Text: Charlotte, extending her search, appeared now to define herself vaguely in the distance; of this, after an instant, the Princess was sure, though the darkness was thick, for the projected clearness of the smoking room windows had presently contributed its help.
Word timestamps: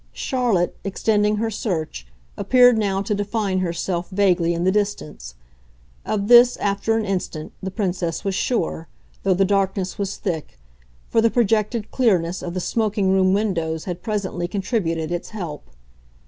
Charlotte, 0.13 0.75
extending 0.83 1.35
her 1.35 1.51
search, 1.51 2.07
appeared 2.35 2.75
now 2.75 3.03
to 3.03 3.13
define 3.13 3.59
herself 3.59 4.09
vaguely 4.09 4.55
in 4.55 4.63
the 4.63 4.71
distance; 4.71 5.35
of 6.05 6.27
this, 6.27 6.57
after 6.57 6.97
an 6.97 7.05
instant, 7.05 7.53
the 7.61 7.69
Princess 7.69 8.23
was 8.25 8.33
sure, 8.33 8.87
though 9.21 9.35
the 9.35 9.45
darkness 9.45 9.99
was 9.99 10.17
thick, 10.17 10.57
for 11.07 11.21
the 11.21 11.29
projected 11.29 11.91
clearness 11.91 12.41
of 12.41 12.55
the 12.55 12.59
smoking 12.59 13.11
room 13.11 13.31
windows 13.31 13.83
had 13.83 14.01
presently 14.01 14.47
contributed 14.47 15.11
its 15.11 15.29
help. 15.29 15.69